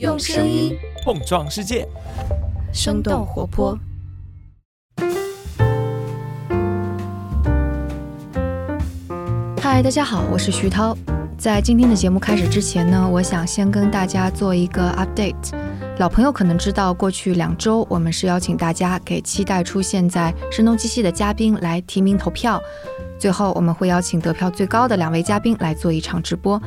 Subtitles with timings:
[0.00, 1.86] 用声音碰撞世界，
[2.72, 3.78] 生动活泼。
[9.62, 10.96] 嗨，大家好，我是徐涛。
[11.38, 15.56] 在今天的节目开始之前呢，我想先跟大家做一个 update。
[15.98, 22.60] 老朋友可能知道，过去两周我们是邀请大家给期待出现在《声东击西》的嘉宾来提名投票，
[23.16, 26.60] 最后我们会邀请得票最高的两位嘉宾来做一场直播。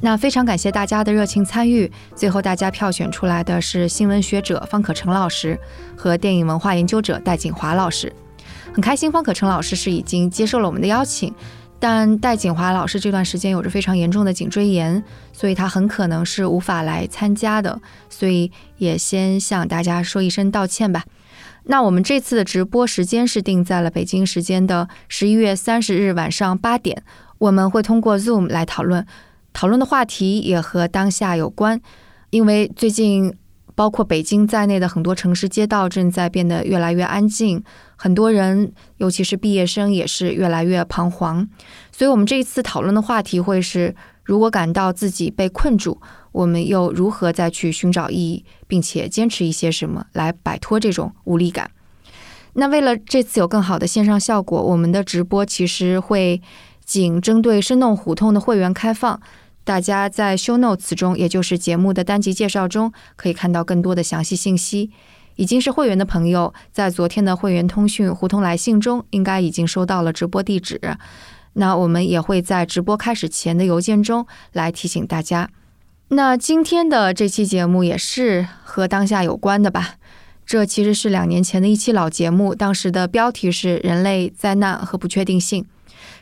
[0.00, 5.58] 那非常感谢大家的热情参与，最后大家票选出来的是新闻学者方可成老师
[5.96, 8.12] 和电影文化研究者戴锦华老师。
[8.72, 11.34] 很开心，方可成老师是已经接受了我们的邀请。
[11.80, 15.02] 但戴锦华老师这段时间有着非常严重的颈椎炎，
[15.32, 21.04] 所以他很可能是无法来参加的，所以也先向大家说一声道歉吧。
[21.64, 27.02] 那我们这次的直播时间是定在了北京时间的十一月三十日晚上八点，
[27.38, 29.06] 我们会通过 Zoom 来讨论，
[29.58, 31.80] 讨论的话题也和当下有关，
[32.30, 33.34] 因为最近。
[33.74, 37.62] 包括北京在内的很多城市街道正在变得越来越安静，
[37.94, 41.48] 很多人，尤其是毕业生，也是越来越彷徨。
[41.92, 46.00] 所以，我们这一次讨论的话题会是：如果感到自己被困住，
[46.32, 51.70] 我们又如何再去寻找意义，并且坚持一些什么来摆脱这种无力感？
[52.54, 56.42] 那为了这次有更好的线上效果，我们的直播其实会
[56.84, 59.20] 仅针对生动胡同的会员开放。
[59.68, 64.90] 大家在 show notes 中，也就是节目的单集介绍中，可以看到更多的详细信息。
[65.36, 70.80] 已经是会员的朋友，在昨天的会员通讯“胡同来信”中，应该已经收到了直播地址。
[71.52, 75.50] 那我们也会在直播开始前的邮件中来提醒大家。
[76.08, 79.96] 那今天的这期节目也是和当下有关的吧？
[80.46, 85.66] 这其实是两年前的一期老节目，当时的标题是“人类灾难和不确定性”。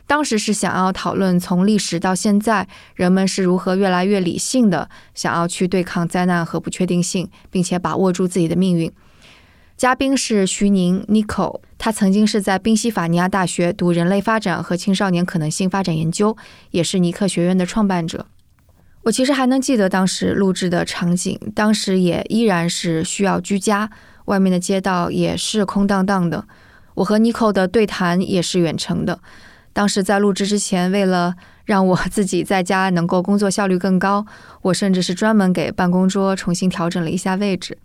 [0.07, 8.89] 当时是想要讨论从历史到现在，人们是如何越来越理性的想要去对抗灾难和不确定性，并且把握住自己的命运。
[9.75, 16.35] 嘉宾是徐宁 Nico，他曾经是在宾夕法尼亚大学读人类发展和青少年可能性发展研究，
[16.71, 18.25] 也是尼克学院的创办者。
[19.03, 23.89] 我其实还能记得当时录制的场景，当时也依然是需要居家，
[24.25, 26.45] 外面的街道也是空荡荡的。
[26.95, 29.19] 我和 Nico 的对谈也是远程的。
[29.77, 34.25] 当时在录制之前，为了让我自己在家能够工作效率更高，
[34.63, 37.77] 我甚至是专门给办公桌重新调整了一下位置。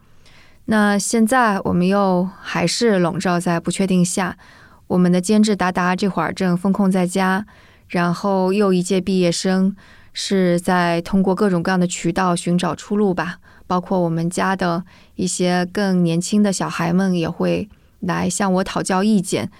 [0.64, 4.38] 那现在我们又还是笼罩在不确定下，
[4.86, 7.44] 我们的监制达达这会儿正封控在家，
[7.88, 9.76] 然后又一届毕业生
[10.14, 13.36] 是在通过各种各样的渠道寻找出路吧，
[13.66, 14.82] 包括我们家的
[15.16, 17.68] 一些更年轻的小孩们也会
[18.00, 19.50] 来向我讨教意见。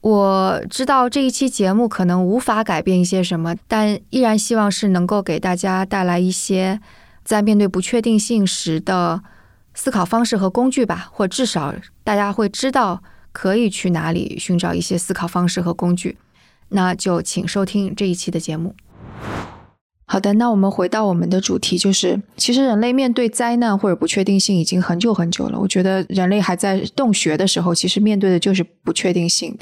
[0.00, 6.80] 我知道这一期节目可能无法改变一些什么，但依然希望是能够给大家带来一些
[7.22, 9.22] 在面对不确定性时的
[9.74, 13.02] 思考方式和工具吧，或至少大家会知道
[13.32, 16.16] 可以去哪里寻找一些思考方式和工具。
[16.70, 18.74] 那就请收听这一期的节目。
[20.12, 25.56] 好的，那我们回到我们的主题，就是其实人类面对灾难或者不确定性已经很久很久了。
[25.56, 29.56] 我觉得人类还在洞穴的时候，其实面对的就是不确定性。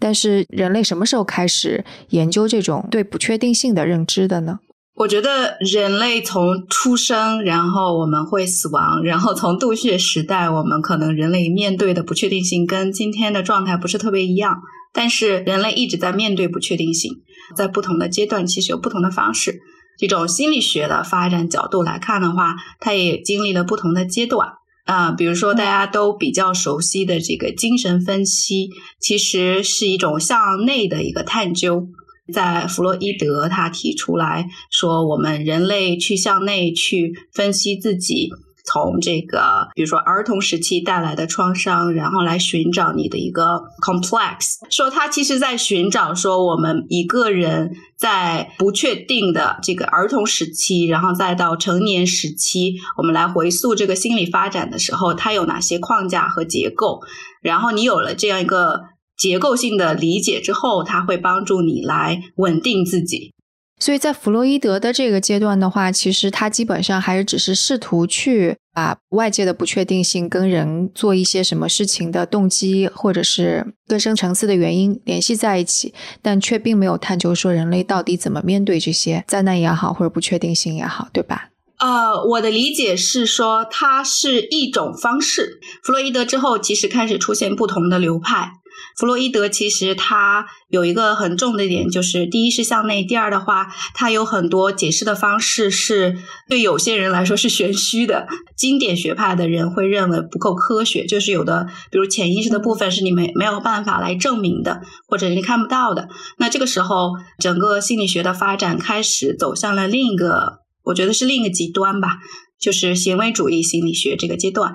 [0.00, 4.58] 但是人类什么时候开始研究这种对不确定性的认知的呢？
[4.96, 14.56] 我觉得人类从出生，然后我们会死亡，然后从洞穴时代，我们可能人类面对的不确定性跟今天的状态不是特别一样。
[14.92, 17.12] 但是人类一直在面对不确定性，
[17.54, 19.60] 在不同的阶段，其实有不同的方式。
[19.98, 24.48] 这种心理学的发展角度来看的话，它也经历了不同的阶段
[24.84, 25.12] 啊。
[25.12, 31.88] 比如说，大家都比较熟悉的这个精神分析，其实是一种向内的一个探究。
[32.32, 38.30] 在弗洛伊德他提出来说，我们人类去向内去分析自己。
[38.64, 57.00] 从这个，比如说儿童时期带来的创伤，然后来寻找你的一个 complex，说他其实在寻找说我们一个人在不确定的这个儿童时期，然后再到成年时期，我们来回溯这个心理发展的时候，它有哪些框架和结构，
[57.42, 58.84] 然后你有了这样一个
[59.18, 63.33] 结构性的理解之后，它会帮助你来稳定自己。
[63.78, 75.92] 所以在弗洛伊德的这个阶段的话，其实他基本上还是只是试图去把外界的不确定性跟人做一些什么事情的动机，或者是更深层次的原因联系在一起，
[76.22, 81.50] 但却并没有探究说人类到底怎么面对这些灾难也好，或者不确定性也好，对吧？
[81.80, 85.58] 呃，我的理解是说，它是一种方式。
[85.82, 88.52] 弗洛伊德之后，其实开始出现不同的流派。
[88.96, 96.16] 弗洛伊德其实他有一个很重的一点，就是第一是向内，第二的话，他有很多解释的方式是
[96.48, 98.26] 对有些人来说是玄虚的，
[98.56, 106.08] 经典学派的人会认为不够科学，就是有的，比如潜意识的部分是你没没有办法来证明的，或者你看不到的。
[106.38, 112.18] 那这个时候，整个心理学的发展开始走向了另一个，我觉得是另一个极端吧，
[112.60, 114.74] 就是行为主义心理学这个阶段。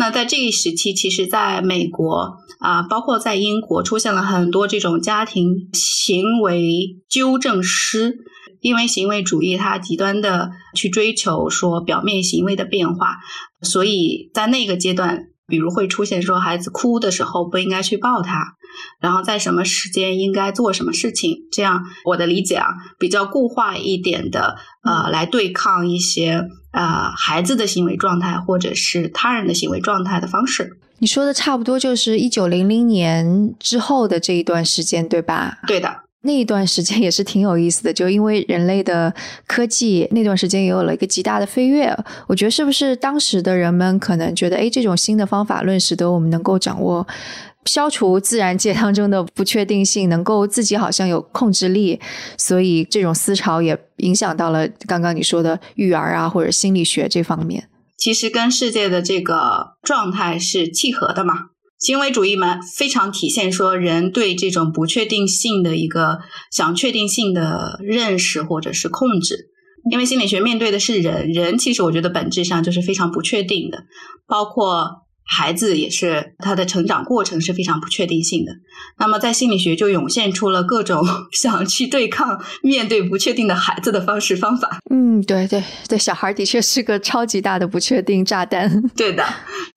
[0.00, 8.16] 那在这一时期，其实在美国啊，包括在英国，出现了很多这种家庭行为纠正师，
[8.60, 13.18] 因为行为主义它极端的去追求说表面行为的变化，
[13.60, 18.56] 所以在那个阶段，比如会出现说孩子哭的时候不应该去抱他。
[19.00, 21.48] 然后在什么时间应该做什么事情？
[21.50, 22.68] 这样我的理解啊，
[22.98, 30.78] 比较固化一点的，呃，来对抗一些呃孩子的行为状态或者是他人的行为状态的方式。
[30.98, 35.58] 你说的差不多就是一九零零年之后的这一段时间，对吧？
[35.66, 39.14] 对的，那一段时间也是挺有意思的，就因为人类的
[39.46, 41.96] 科技那段时间也有了一个极大的飞跃。
[42.26, 47.06] 我觉得是不是当时的人们可能觉得，哎，这种新的方法论使得我们能够掌握。
[47.66, 52.00] 消除自然界当中的不确定性，能够自己好像有控制力，
[52.38, 57.68] 所以这种思潮也影响到了刚刚你说的育儿啊或者心理学这方面。
[57.98, 61.50] 其实跟世界的这个状态是契合的嘛。
[61.80, 66.20] 行为主义嘛，非常体现说人对这种不确定性的一个
[66.52, 69.50] 想确定性的认识或者是控制。
[69.90, 73.84] 因为心理学面对的是人，人其实我觉得本质上就是非常不确定的，
[74.28, 75.06] 包括。
[75.24, 78.52] 孩子也是他的成长过程是非常不确定性的，
[78.98, 84.80] 那么在心理学就涌现出了各种 想去对抗、面对不确定的孩子的方式方法。
[84.90, 88.82] 嗯，对对对，小孩的确是个超级大的不确定炸弹。
[88.96, 89.24] 对的，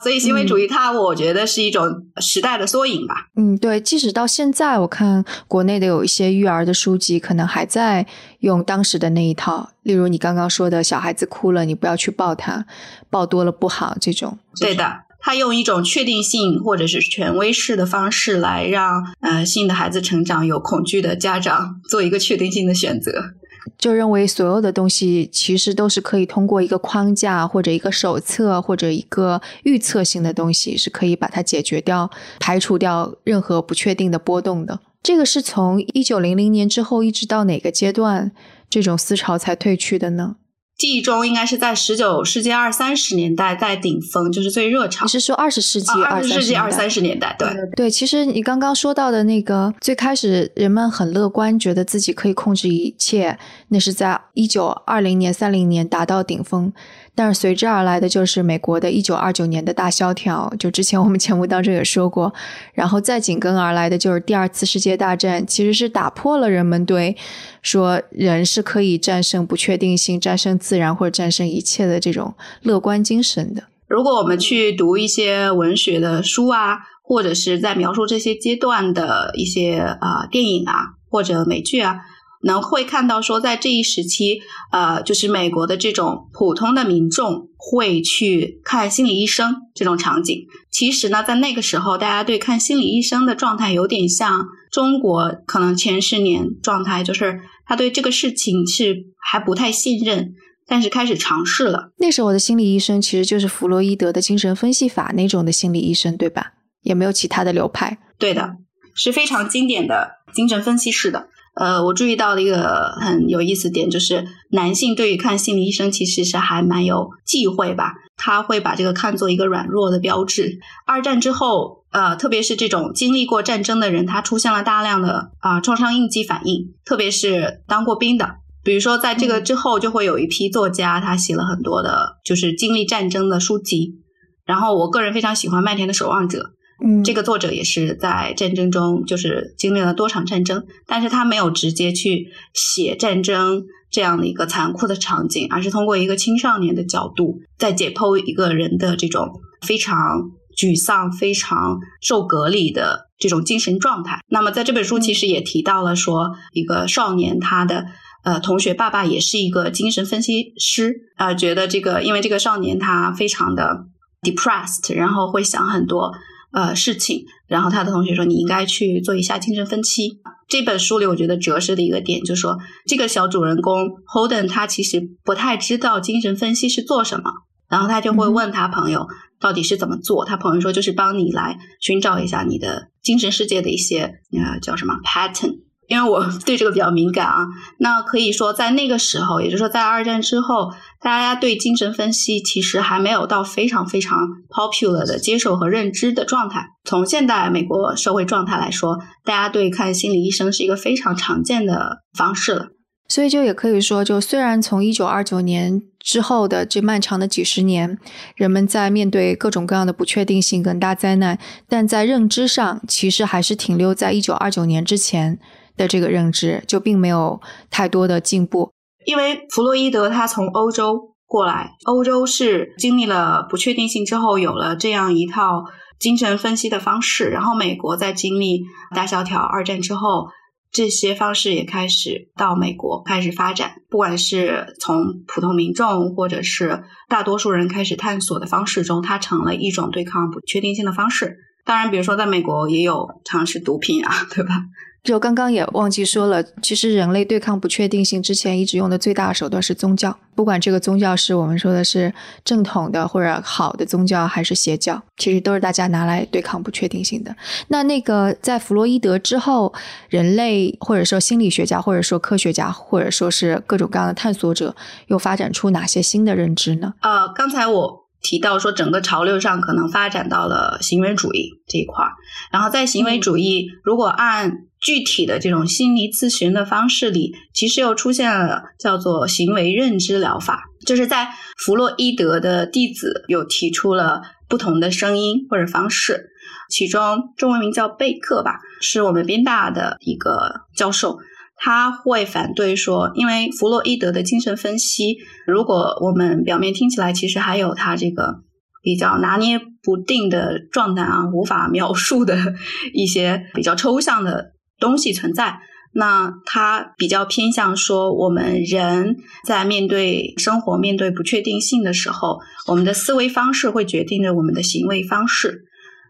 [0.02, 1.88] 所以行为主义它我觉得是一种
[2.20, 3.28] 时代的缩影吧。
[3.36, 8.08] 嗯，对，即使到现在，我看国内的有一些育儿的书籍，可能还在
[8.40, 12.66] 用当时的那一套，例如你刚刚说的小孩子哭了，你不要去抱他，
[13.12, 14.40] 抱多了不好这种。
[14.60, 15.03] 对的。
[15.26, 23.32] 他用一种确定性或者是权威式的方式来让呃新的孩子成长，有恐惧的家长做一个确定性的选择，
[23.78, 32.12] 就认为所有的东西其实都是可以通过一个框架或者一个手册或者一个预测性的东西是可以把它解决掉，
[32.42, 34.82] 排除掉任何不确定的波动的。
[35.02, 38.34] 这个是从一九零零年之后一直到哪个阶段，
[38.70, 40.36] 这种思潮才退去的呢？
[40.78, 45.06] 记忆中应该是在十九世纪二三十年代在顶峰，就是最热潮。
[45.06, 47.36] 你是说二十世纪二十世纪二三十年代？
[47.40, 47.90] 对对。
[47.90, 53.38] 其实你刚刚说到的那个最开始人们很乐观，觉得自己可以控制一切，
[53.70, 56.74] 那是在一九二零年、三零年达到顶峰。
[57.16, 62.34] 但是随之而来的就是美国的一九二九年的大萧条，就之前我们节目当中也说过，
[62.74, 67.16] 然后再紧跟而来的就是第二次世界大战，其实是打破了人们对
[67.62, 72.34] 说人是可以战胜不确定性、战胜自然或者战胜一切的这种
[72.64, 73.64] 乐观精神的。
[73.88, 81.98] 如果我们去读一些文学的书啊，或者是在描述这些阶段的一些啊电影啊或者美剧啊。
[82.44, 84.42] 能会看到说，在这一时期，
[84.72, 90.46] 呃，就是美国的这种普通的民众会去看心理医生这种场景。
[90.70, 100.34] 其实呢，在那个时候，大家对看心理医生的状态有点像中国可能前十年状态，就是他对这个事情是还不太信任，
[100.68, 101.92] 但是开始尝试了。
[101.98, 106.54] 那时候的心理医生其实就是弗洛伊德的精神分析法那种的心理医生，对吧？
[106.82, 107.98] 也没有其他的流派。
[108.18, 108.58] 对的，
[108.94, 111.30] 是非常经典的精神分析式的。
[111.56, 120.60] 呃，我注意到的一个很有意思点，就是男性对于看心理医生其实是还蛮有忌讳吧，他会把这个看作一个软弱的标志。
[120.88, 134.00] 二战之后，呃，特别是这种经历过战争的人，他出现了大量的啊创伤应激反应，特别是当过兵的，比如说在这个之后，就会有一批作家，他写了很多的，就是经历战争的书籍。
[134.46, 136.50] 然后，我个人非常喜欢麦田的守望者。
[136.82, 149.30] 嗯，这个作者也是在战争中，就是经历了多场战争，但是他没有直接去写战争这样的一个残酷的场景，而是通过一个青少年的角度，在解剖一个人的这种
[149.62, 154.20] 非常沮丧、非常受隔离的这种精神状态。
[154.28, 157.86] 那么在这本书其实也提到了说，一个少年他的
[158.24, 163.86] 呃同学爸爸也是一个精神分析师，啊，觉得这个因为这个少年他非常的
[164.22, 166.12] depressed，然后会想很多。
[166.54, 170.20] 呃，事情，然后他的同学说你应该去做一下精神分析。
[170.48, 177.32] 这本书里，我觉得折射的一个点就是说，这个小主人公 Holden 他其实不太知道精神分析是做什么，
[177.70, 179.08] 然后他就会问他朋友，
[179.40, 180.26] 到底是怎么做。
[180.26, 185.63] 他朋友说，就是帮你来寻找一下你的精神世界的一些呃叫什么 pattern。
[185.88, 187.46] 因为我对这个比较敏感啊，
[187.80, 190.72] 那可以说在那个时候，也就是说在二战之后，
[191.02, 196.68] 大家对精神分析其实还没有到非常非常 popular 的接受和认知的状态。
[196.86, 202.68] 从现代美国社会状态来说，大家对看心理医生是一个非常常见的方式了。
[203.10, 208.00] 所以就也可以说，就虽然从一九二九年之后的这漫长的几十年，
[208.36, 211.38] 人们在面对各种各样的不确定性跟大灾难，
[211.68, 215.38] 但在认知上其实还是停留在一九二九年之前。
[215.76, 217.40] 的这个认知就并没有
[217.70, 218.72] 太多的进步，
[219.06, 225.66] 因为弗洛伊德他从欧洲过来，欧洲是经历了不确定性之后有了这样一套
[226.00, 228.62] 精神分析的方式，然后美国在经历
[228.96, 230.28] 大萧条、二战之后，
[230.72, 241.38] 这些方式也开始到美国开始发展，不管是从普通民众或者是大多数人开始探索的方式中，它成了一种对抗不确定性的方式。
[241.66, 244.62] 当然，比如说在美国也有尝试毒品啊，对吧？
[245.04, 252.14] 就刚刚也忘记说了，其实人类对抗不确定性之前一直用的最大的手段是宗教，不管这个宗教是我们说的是
[252.46, 257.36] 正统的或者好的宗教，还是邪教，其实都是大家拿来对抗不确定性的。
[257.68, 259.74] 那那个在弗洛伊德之后，
[260.08, 264.74] 人类或者说心理学家，或者说科学家，或者说是各种各样的探索者，
[265.08, 266.94] 又发展出哪些新的认知呢？
[267.02, 268.03] 呃，刚才我。
[268.24, 272.12] 提到说，整个潮流上可能发展到了行为主义这一块儿，
[272.52, 281.28] 然后在行为主义，如果按具体的这种心理咨询的方式里，其实又出现了叫做行为认知疗法，就是在
[281.58, 286.30] 弗洛伊德的弟子有提出了不同的声音或者方式，
[286.70, 291.20] 其中中文名叫贝克吧，是我们宾大的一个教授。
[291.66, 295.16] 他会反对说，因为弗洛伊德的精神分析，
[295.48, 298.42] 如果我们表面听起来，其实还有他这个
[298.82, 302.38] 比较拿捏不定的状态啊，无法描述的
[302.94, 305.58] 一些比较抽象的东西存在。
[305.94, 309.16] 那他比较偏向说，我们人
[309.46, 315.64] 在面对生活、面对不确定性的时候，我们的思维方式会决定着我们的行为方式。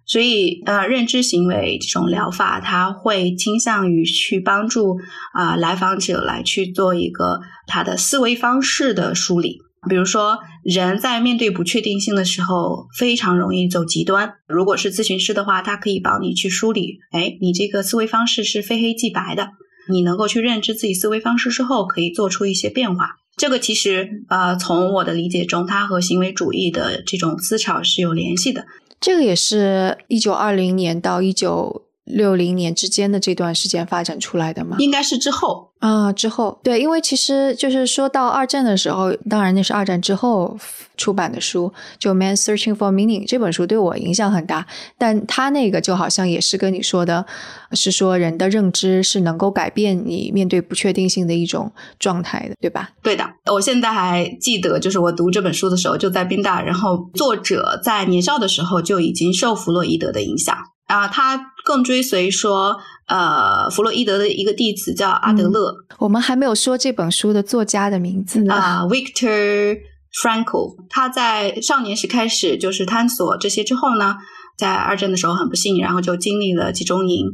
[0.05, 4.97] 所以，呃，认知行为这种疗法，它会倾向于去帮助
[5.33, 9.59] 啊来访者来去做一个他的思维方式的梳理。
[9.89, 14.33] 比如说，人在面对不确定性的时候，非常容易走极端。
[14.47, 19.49] 如果是咨询师的话，他可以帮你去梳理，哎，你这个思维方式是非黑即白的。
[19.89, 23.17] 你能够去认知自己思维方式之后，可以做出一些变化。
[23.35, 28.63] 这个其实，呃，从我的理解中，它和行为主义的这种思潮是有联系的。
[29.03, 34.77] 这个也是一九二零年到一九六零年之间的这段时间发展出来的吗？
[34.79, 35.71] 应该是之后。
[35.79, 40.57] 啊，之后对，因为其实就是说到二战的时候，当然那是二战之后
[40.95, 44.65] 出版的书，就《Man Searching for Meaning》这本书对我影响很大。
[44.97, 47.25] 但他那个就好像也是跟你说的，
[47.73, 51.69] 是说人的认知是能够改变你面对不确定性的一种
[51.99, 52.91] 状态的，对吧？
[53.01, 60.55] 对的，我现在还记得，就是我读这本书的时候就在宾大，然后作者在年少的时候就已经受弗洛伊德的影响
[60.87, 62.77] 啊，他更追随说。
[63.05, 65.75] 呃，弗洛伊德的一个弟子叫阿德勒。
[65.99, 68.53] 我们还没有说这本书的作家的名字呢。
[68.55, 69.77] 啊，Victor
[70.23, 70.73] Frankl。
[70.89, 74.15] 他在少年时开始就是探索这些之后呢，
[74.57, 77.27] 在二战的时候很不幸，然后就经历了集中营。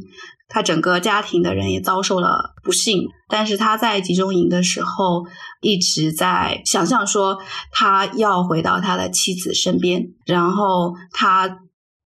[0.48, 5.24] 他整个家庭的人也遭受了不幸，但是他在集中营的时候
[5.60, 7.38] 一直在想象说
[7.70, 11.60] 他要回到他的妻子身边，然后他。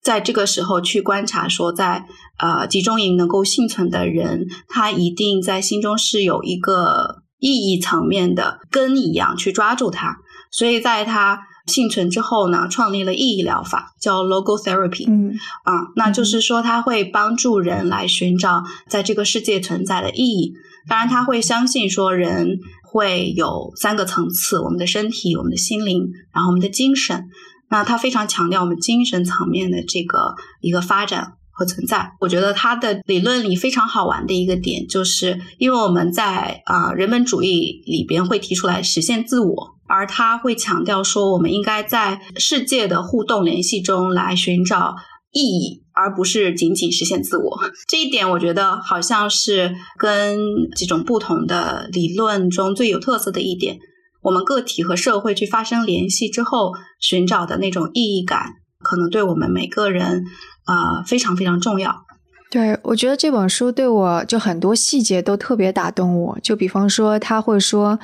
[0.02, 2.06] 在这个时候去观察，说在
[2.40, 10.18] 呃集中营能够幸存的人，他一定在心中是有一个意义层面的根一样去抓住它。
[10.52, 15.06] 所以在他幸存之后呢，创立了意义疗法，叫 logotherapy。
[15.08, 20.54] 嗯啊，那就是说他会帮助人来寻找在这个世界存在的意义。
[20.90, 27.30] 当然，他会相信说人会有三个层次：我们的身体、我们的心灵，然后我们的精神。
[27.72, 32.12] 那他非常强调我们精神层面的这个一个发展和存在。
[32.20, 44.96] 我觉得他的理论里非常好玩的一个点，就是因为我们在啊人本主义里边会提出来实现自我，而他会强调说我们应该在世界的互动联系中来寻找
[45.32, 47.60] 意义，而不是仅仅实现自我。
[47.88, 50.38] 这一点我觉得好像是跟
[50.76, 53.78] 这种不同的理论中最有特色的一点。
[54.22, 60.26] 我们个体和社会去发生联系之后，寻找的那种意义感，可能对我们每个人
[60.66, 62.06] 啊非常非常重要。
[62.50, 66.40] 对我觉得这本书对我就很多细节都特别打动我。
[66.44, 67.98] 就比方说，他会说，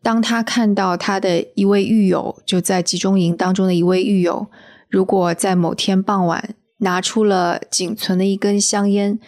[0.00, 4.46] 当他看到他的一位狱友就在集中营当中的一位狱友，
[4.88, 9.18] 如果在某天傍晚拿出了仅存的一根香烟，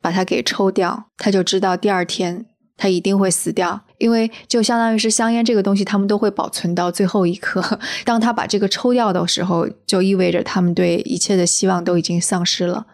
[0.00, 7.78] 把它给抽掉，他就知道第二天他一定会死掉，因为就相当于是香烟这个东西，他们都会保存到最后一刻。
[8.04, 12.86] 当他把这个抽掉的时候，就意味着他们对一切的希望都已经丧失了。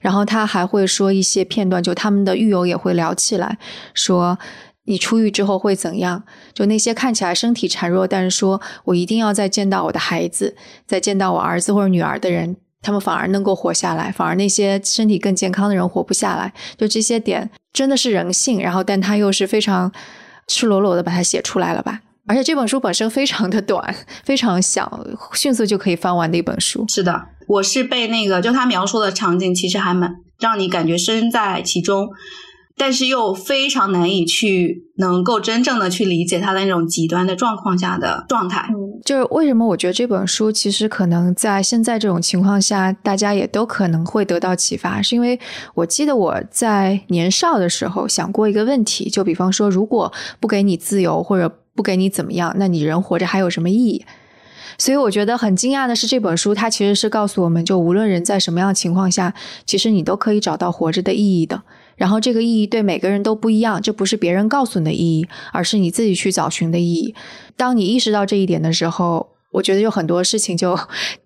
[0.00, 3.58] 然后他还会说一些片段，就他们的狱友也会聊起来，
[3.94, 4.38] 说
[4.84, 6.22] 你出狱之后会怎样？
[6.52, 10.54] 就那些看起来身体孱弱，但是说我一定要再见到我的孩子，
[10.86, 16.52] 再见到我儿子或者女儿的人，他们反而能够活下来，反而那些身体更健康的人活不下来。
[16.76, 19.90] 就这些点真的是人性，然后但他又是非常
[20.50, 22.00] 赤裸裸的把它写出来了吧？
[22.26, 26.84] 而且这本书本身非常的短，非常小，迅速就可以翻完的一本书。
[26.88, 32.08] 是的，我是被那个就他描述的场景，其实还蛮让你感觉身在其中，
[32.80, 38.70] 但是又非常难以去能够真正的去理解他的那种极端的状况下的状态。
[38.70, 45.38] 嗯就是为什么我觉得这本书其实可能在现在这种情况下，大家也都可能会得到启发，是因为
[45.74, 54.06] 我记得我在年少的时候想过一个问题，就比方说，如果不给你自由或者不给你怎么样，那你人活着还有什么意义？
[54.78, 59.34] 所以我觉得很惊讶的是，这本书它其实是告诉我们，就无论人在什么样情况下，
[59.66, 61.62] 其实你都可以找到活着的意义的。
[62.00, 67.14] 然后这个意义对每个人都不一样，这不是别人告诉你的意义，而是你自己去找寻的意义。
[67.58, 70.78] 当你意识到这一点的时候，我觉得有很多事情就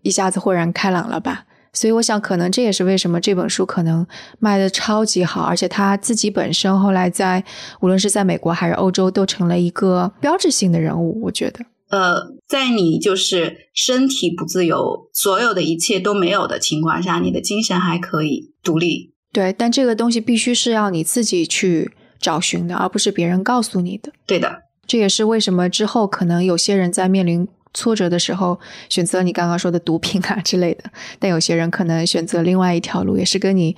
[0.03, 1.45] 一下子豁然开朗了吧。
[1.73, 4.05] 所以我想，可能这也是为什么这本书可能
[4.41, 7.45] 卖的超级好，而且他自己本身后来在
[7.81, 11.23] 无论是在美国还是欧洲，都成了一个标志性的人物。
[11.23, 12.17] 我觉得，呃，
[12.49, 19.14] 在你就是身体不自由，所有的一切都没有的情况下，你的精神还可以独立。
[19.35, 24.11] 对，但这个东西必须是要你自己去找寻的，而不是别人告诉你的。
[24.25, 27.47] 对的，这也是为什么之后可能有些人在面临。
[27.77, 30.85] 挫折的时候，选择你刚刚说的毒品啊之类的，
[31.19, 33.75] 但有些人可能选择另外一条路，也是跟你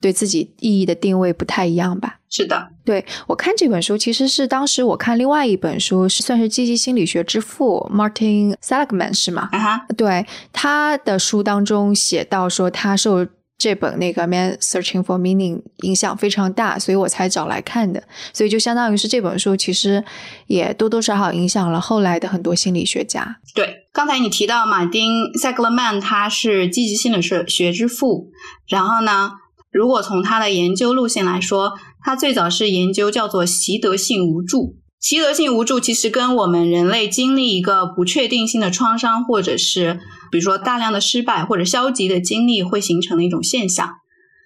[0.00, 2.18] 对自己意义的定位不太一样吧。
[2.28, 9.48] 是的，对我看这本书，其实是当时我看另外一本书，是算是积极心理学之父 Martin Seligman 是吗？
[9.52, 13.24] 啊哈，对他的书当中写到说，他受。
[13.58, 18.02] 这本那个《Man Searching for Meaning》影响非常大，所以我才找来看的。
[18.32, 20.04] 所以就相当于是这本书，其实
[20.46, 23.38] 也多多少少影响了后来的很多心理学家。
[23.54, 28.30] 对，刚才你提到马丁塞格勒曼，他是积极心理学学之父。
[28.68, 29.32] 然后呢，
[29.70, 34.76] 如果从他的研究路线来说，他最早是研究叫做习得性无助。
[35.00, 43.88] 习得性无助其实跟我们人类经历一个不确定性的创伤，或者是比如说大量的失败或者消极的经历会形成的一种现象。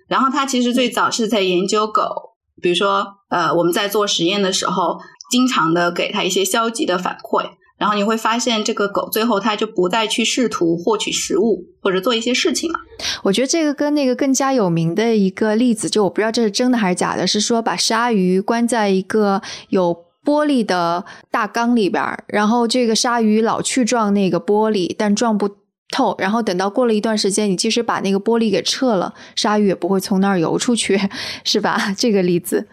[0.08, 2.02] 然后他其实最早是在研究狗，
[2.60, 4.98] 比如说呃我们在做实验的时候，
[5.30, 12.78] 经常的给他一些消极的反馈，然后你会发现这个狗最后它就不再去试图获取食物或者做一些事情了。
[13.22, 20.06] 我觉得这个跟那个更加有名的一个例子，就我不知道这是真的还是假的，是说把鲨鱼关在一个有。
[20.22, 25.48] 玻璃的大缸里边，然后这个鲨鱼老去撞那个玻璃，但撞不
[25.90, 26.14] 透。
[26.18, 30.98] 然后等到过了一段时间，你即使把那个玻璃给撤了，鲨鱼也不会从那儿游出去，
[31.44, 31.94] 是吧？
[31.96, 32.68] 这个例子，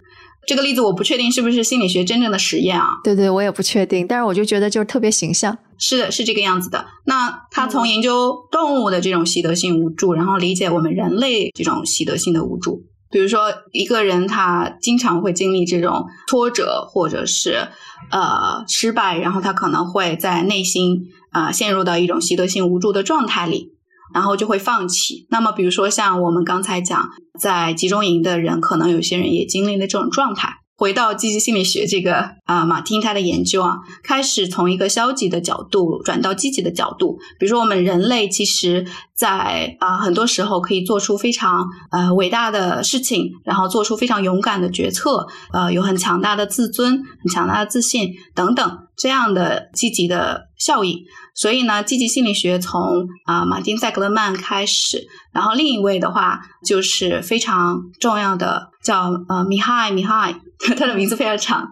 [0.48, 2.98] 这个例子我不确定是不是心理学真正的实验啊？
[3.04, 4.08] 对对，我也不确定。
[4.08, 6.86] 但是我就觉得就是特别形象，是的，是这个样子的。
[7.06, 12.84] 那他从研究动物的这种习得性无助，然后理解我们人类这种习得性的无助。
[13.10, 17.70] 比如说，一个人他经常会经历这种挫折，或者是
[18.12, 21.06] 呃失败，然后他可能会在内心
[21.38, 23.74] 啊陷入到一种习得性无助的状态里，
[24.14, 25.28] 然后就会放弃。
[25.30, 30.56] 那么，比如说像我们刚才讲，在集中营的人，可能有些人也经历了这种状态。
[30.80, 37.18] 回到积极心理学这个啊，马丁他的研究啊，开始从一个消极的角度转到积极的角度。
[37.40, 51.06] 比如说，我们人类其实，在啊很多时候可以做出非常呃伟大的事情，然后做出非常勇敢的决策，呃，有很强大的自尊、很强大的自信等等这样的积极的效应。
[51.36, 60.36] 所以呢，积极心理学从啊马丁塞格勒曼开始，然后另一位的话就是非常重要的叫呃米哈伊米哈伊，
[60.76, 61.70] 他的名字非常长。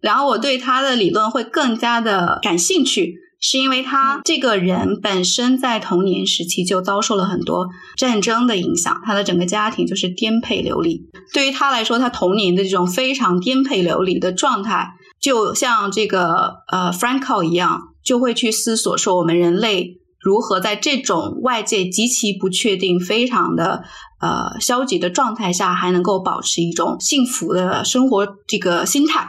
[0.00, 11.02] 然后我对他的理论会更加的感兴趣，是因为他这个人本身在童年时期就遭受了很多战争的影响，他的整个家庭就是颠沛流离。
[11.32, 17.88] 对于他来说，他童年的这种非常颠沛流离的状态，就像这个呃 Franco 一样。
[18.04, 23.84] 就会去思索说，我们人类如何在这种外界极其不确定、非常的
[24.20, 29.28] 呃消极的状态下，还能够保持一种幸福的生活这个心态。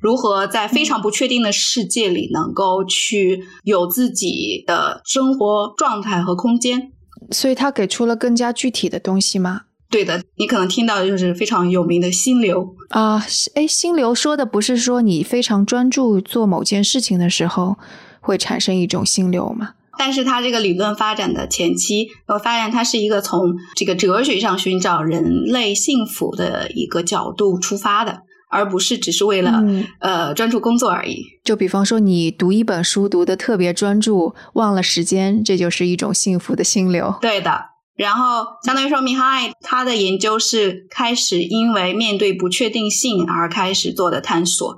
[0.00, 6.90] 如何在非常不确定的世界里能够去有自己的生活状态和空间。
[7.30, 9.62] 所以他给出了更加具体的东西吗？
[9.92, 13.24] 对的，你可能听到的就是非常有名的心流啊。
[13.54, 17.76] 哎，心流说的不是说你非常专注做某件事情的时候
[18.20, 19.74] 会产生一种心流吗？
[19.98, 29.62] 但是它这个理论发展的前期，我发现它是一个从这个哲学上寻找人类幸福的一个角度出发的，而不是只是为了
[30.00, 31.22] 呃专注工作而已。
[31.44, 37.14] 就比方说，你读一本书读的特别专注，忘了时间，这就是一种幸福的心流。
[37.20, 37.71] 对的。
[37.94, 44.76] 然后，相当于说，米哈爱他的研究是开始因为面对不确定性而开始做的探索。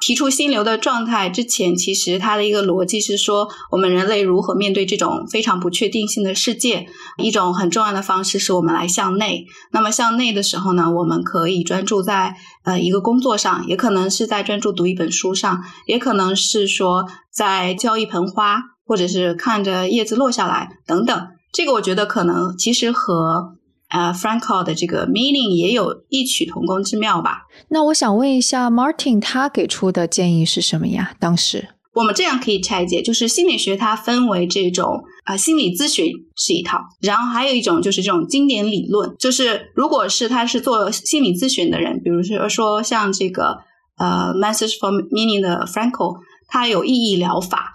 [0.00, 6.86] 提出心流的状态之前，其实他的一个逻辑是说，我们人类如何面对这种非常不确定性的世界。
[7.16, 9.46] 一种很重要的方式是我们来向内。
[9.70, 21.28] 那么向内的时候呢，我们可以专注在呃一个工作上，也可能是在专注读一本书上，也可能是说在浇一盆花，或者是看着叶子落下来等等。
[21.54, 23.54] 这个我觉得可能其实和
[23.88, 27.42] 呃 Franco 的这个 meaning 也有异曲同工之妙吧。
[27.68, 31.14] 那我想问一下 Martin，他给出的建议是什么呀？
[31.20, 43.58] 当时我们这样可以拆解，就是心理学它分为这种啊心理咨询是一套，然后还有一种就是这种经典理论，就是如果是他是做心理咨询的人，比如说说像这个
[43.96, 46.16] 呃 message for meaning 的 Franco，
[46.48, 47.74] 他有意义疗法。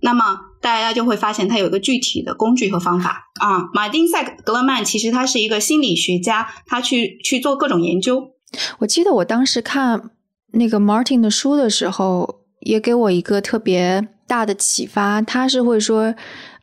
[0.00, 3.68] 那么大家就会发现，它有一个具体的工具和方法啊。
[3.72, 8.32] 马丁塞格勒曼其实他是一个心理学家，他去去做各种研究。
[8.78, 10.10] 我记得我当时看
[10.52, 15.22] 那个 Martin 的书的时候，也给我一个特别大的启发。
[15.22, 16.14] 他是会说，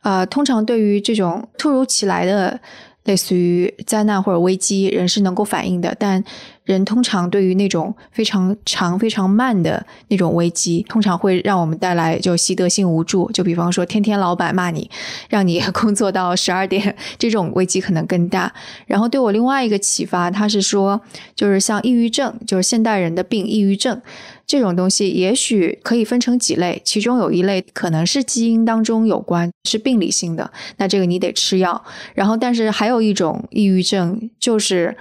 [0.02, 2.60] 呃，通常对于这种突如其来的。
[3.04, 6.22] 类似于灾难或者危机，人是能够反应的，但
[6.68, 13.30] 人通常对于那种非常长、非常慢的那种危机，通常会让我们带来就习得性无助。
[13.32, 14.90] 就比方说，天天老板骂你，
[15.30, 18.52] 让你 工作到十二点，这种危机可能更大。
[18.86, 21.00] 然后对我另外一个启发，他是说，
[21.34, 24.02] 就是像抑郁症，就是现代人的病，抑郁症。
[24.46, 31.82] 这种东西也许可以分成几类，其中有一类可能是基因当中有关，是病理性的，那这个你得吃药。
[32.14, 34.96] 然后，但是还有一种抑郁症，就是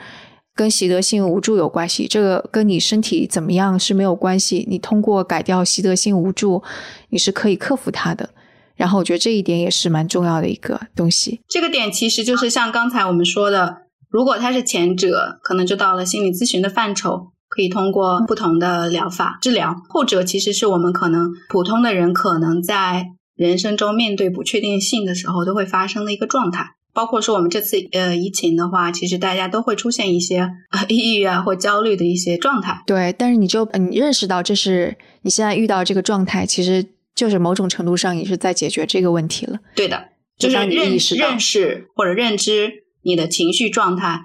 [0.57, 4.65] 跟习得性无助有关系，这个跟你身体怎么样是没有关系。
[4.67, 6.61] 你通过改掉习得性无助，
[7.09, 8.29] 你是可以克服它的。
[8.75, 11.39] 然后，我觉得这一点也是蛮重要的一个东西。
[11.47, 13.77] 这个点其实就是像刚才我们说的，
[14.09, 17.27] 如果他是前者，可能就到了心理咨询的范畴。
[17.49, 23.05] 可以通过不同的疗法治疗，后者其实是我们可能普通的人可能在
[23.37, 26.71] 人生中面对不确定性的时候都会发生的一个状态。
[26.97, 30.49] 包括说我们这次呃疫情的话，其实大家都会出现一些
[30.89, 32.81] 抑郁啊或焦虑的一些状态。
[32.87, 36.83] 对，但是你就你认识到这是你现在遇到这个状态，其实
[37.13, 39.59] 就是某种程度上也是在解决这个问题了。
[39.75, 40.05] 对的，
[40.39, 44.21] 就是认识认识或者认知你的情绪状态。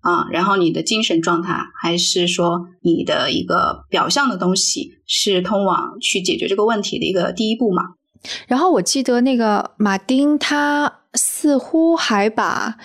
[0.00, 7.82] 啊，然后你的精神状态，还是说你的一个表象的东西，是通往去解决这个问题的一个第一步嘛？
[8.46, 12.76] 然后我记得那个马丁，他似乎还把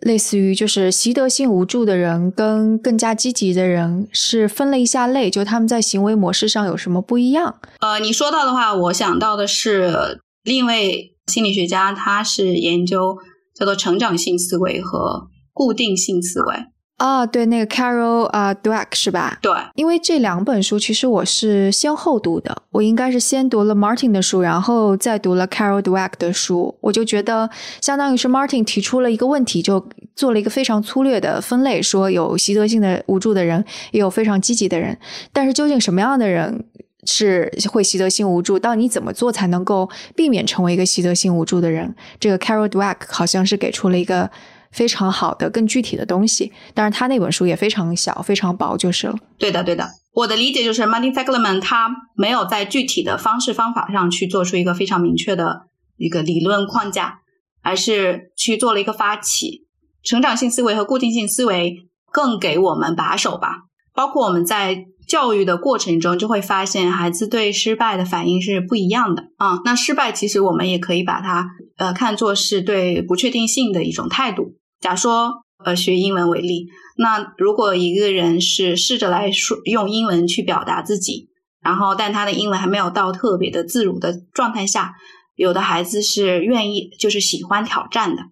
[0.00, 7.60] 类似于就是习得性无助的人跟更加积极的人是分了一下类，就他们在行为模式上有什么不一样？
[7.80, 13.16] 呃，你说到的话，我想到的是另一位心理学家，他是研究
[13.54, 15.28] 叫做成长性思维和。
[15.52, 16.54] 固定性思维
[17.00, 19.38] 啊，对，那个 Carol 啊，Dweck 是吧？
[19.40, 27.48] 对，因为这两本书其实我是先后读的，我应该是先读了 Martin 的书，然后再读了 Carol Dweck 的书，我就觉得
[27.80, 34.98] 相当于是 Martin 提出了一个问题，就做了一个非常粗略的分类，说有习得性的无助的人，也有非常积极的人，
[35.32, 36.62] 但是究竟什么样的人
[37.06, 38.58] 是会习得性无助？
[38.58, 41.94] 到底怎么做才能够避免成为一个习得性无助的人？
[42.18, 44.30] 这个 Carol Dweck 好像是给出了一个。
[44.70, 49.16] 非常好的、更具体的东西，但是他那本书也非常小、非常薄，就是了。
[49.38, 49.88] 对的，对的。
[50.12, 55.62] 我的理解就是，Martin Seligman 他没有在具体的方式方法上去做出一个非常明确的
[55.96, 57.20] 一个理论框架，
[57.62, 59.66] 而是去做了一个发起。
[60.02, 61.76] 成长性思维和固定性思维
[62.12, 63.64] 更给我们把手吧。
[63.94, 69.60] 包括我们在教育的过程中，就会发现孩子对失败的反应是不一样的啊。
[69.64, 74.54] 那失败其实我们也可以把它呃看作是对不确定性的一种态度。
[74.80, 81.28] 假说，呃，学英文为例，那如果一个人是试着来说用英文去表达自己，
[81.60, 84.94] 然后但他的英文还没有到特别的自如的状态下，
[85.36, 88.22] 有的孩子是愿意，就是喜欢挑战的，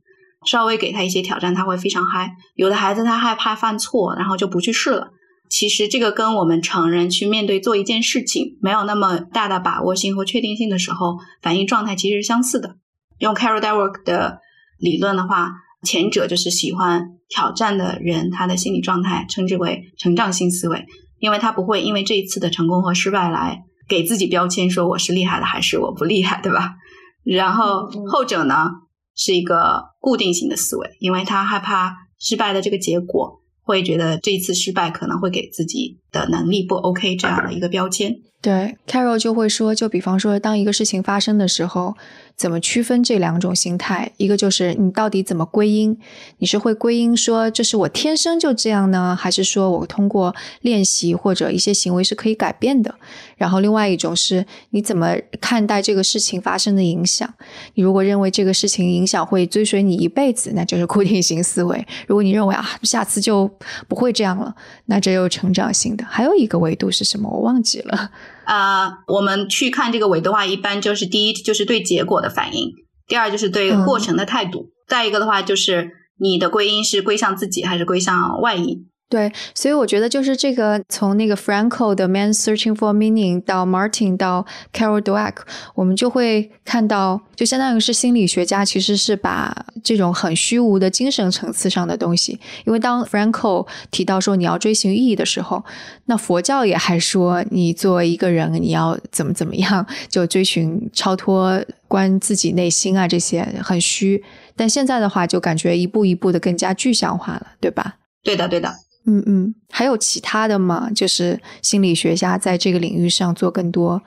[0.46, 5.10] 稍微给他一些挑战，他会非常嗨；有的孩子他害怕犯错，然后就不去试了。
[5.50, 12.76] 其实这个跟我们成人去面对做一件事情没有那么大的把握性或确定性的时候，反应状态其实是相似的。
[13.18, 14.40] 用 Carol Dweck 的
[14.78, 20.86] 理论的话，前者就是喜欢挑战的人，他的心理状态称之为成长性思维，
[21.18, 26.74] 因为他不会因为这一次的成功和失败来给自己标签，说我是厉害的还是我不厉害，对吧？
[27.22, 28.70] 然后后者呢
[29.14, 33.42] 是一个固定型的思维，因为他害怕失败的这个结果。
[33.62, 38.16] 会觉得这一次失败可能会给自己的能力不 OK 这样的一个标签。
[38.40, 41.94] 对，Carol 就会说，就比方说，当一个事情发生的时候。
[42.38, 44.12] 怎么区分这两种心态？
[44.16, 45.98] 一个就是你到底怎么归因？
[46.38, 52.94] 你是会归因说这是我天生就这样呢，还是说我通过练习或者一些行为是可以改变的？
[53.36, 57.28] 然后另外一种是你怎么看待这个事情发生的影响？
[57.74, 63.50] 你如果认为这个事情影响会追随你一辈子，那就是固定型思维；如果你认为啊下次就
[63.88, 64.54] 不会这样了，
[64.86, 66.04] 那这又成长性的。
[66.08, 67.28] 还有一个维度是什么？
[67.28, 68.12] 我忘记了。
[68.48, 72.72] 呃，我们去看这个维的话，一般就是第一就是对结果的反应，
[73.06, 78.86] 第二就是对过程的态度，再一个的话就是你的归因是归向自己还是归向外因。
[79.10, 85.36] 对，所以我觉得就是这个，从那个 Franco 的《Man Searching for Meaning》到 Martin 到 Carol Dweck，
[85.74, 95.64] 我们就会看到，就相当于是心理学家其实是把这种很虚无的精神层次上的东西，因为当 Franco 提到说你要追寻意义的时候，
[96.04, 104.22] 那佛教也还说你作为一个人你要怎么怎么样，就追寻超脱关自己内心啊这些很虚，
[104.54, 107.96] 但现在的话就感觉一步一步的更加具象化了，对吧？
[108.22, 108.70] 对的，对的。
[109.10, 110.90] 嗯嗯，还有其他的吗？
[110.94, 114.02] 就是心理学家在这个领域上做更多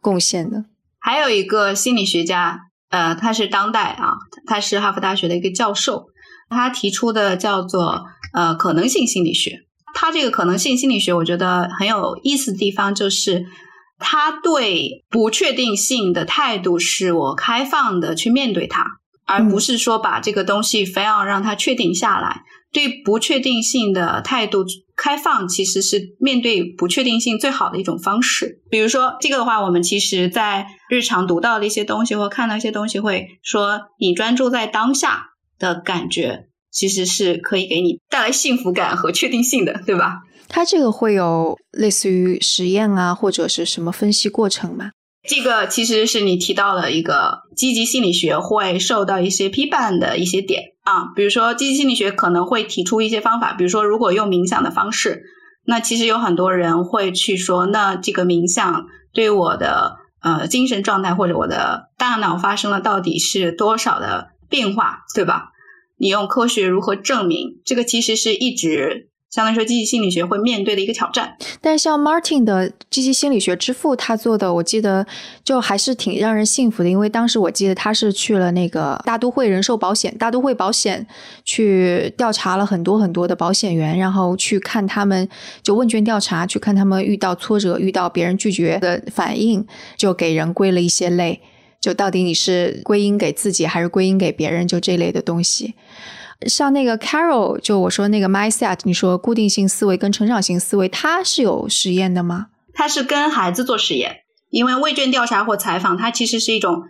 [0.00, 0.64] 贡献的。
[1.00, 4.14] 还有一个心理学家，呃，他是当代啊，
[4.46, 6.06] 他是哈佛大学的一个教授，
[6.48, 9.58] 他提出的叫做呃可能性心理学。
[9.92, 13.46] 他这个可能性心理学，我觉得很有意思的地方就是，
[13.98, 18.84] 他对不确定性的态度是我开放的去面对它，
[19.26, 22.42] 而不是说把这个东西非要让它确定下来。
[22.74, 28.60] 对不确定性的态度开放，其实是面对不确定性最好的一种方式。
[28.68, 40.22] 比如说，这个的话，我们其实在日常读到的一些东西或看到一些东西，会说你专注在当下的感觉，其实是可以给你带来幸福感和确定性的，对吧？
[40.48, 44.90] 它这个会有类似于实验啊，或者是什么分析过程吗？
[45.26, 50.73] 这个其实是你提到了一个积极心理学会受到一些批判的一些点。
[50.84, 55.24] 啊，比如说积极心理学可能会提出一些方法，比如说如果用冥想的方式，
[55.64, 65.50] 那其实有很多人会去说，那这个冥想对我的呃精神状态或者我的大脑发生了到底是多少的变化，对吧？
[65.96, 67.62] 你用科学如何证明？
[67.64, 69.10] 这个其实是一直。
[69.34, 71.36] 相当于说，积极心理学会面对的一个挑战。
[71.60, 75.04] 但是像 Martin 的积极心理学之父，他做的，我记得
[75.42, 76.88] 就还是挺让人信服的。
[76.88, 81.04] 因为当时我记得他是去了那个大都会人寿保险、大都会保险
[81.44, 85.28] 去调查了很多很多的保险员，然后去看他们
[85.64, 89.66] 就问卷调查，去看他们遇到挫折、遇到别人拒绝的反应，
[89.96, 91.40] 就给人归了一些类，
[91.80, 95.74] 就到底你是归因给自己还是归因给别人，就这类的东西。
[96.46, 102.48] 像那个 Carol，就我说那个 mindset，你说固定性思维跟成长性思维，它是有实验的吗？
[102.74, 104.16] 它是跟孩子做实验，
[104.50, 106.82] 因为问卷调查或采访，它其实是一种